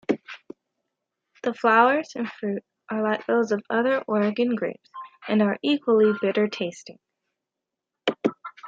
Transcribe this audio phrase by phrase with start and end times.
[1.43, 4.89] The flowers and fruit are like those of other Oregon-grapes,
[5.27, 6.97] and are equally bitter-tasting.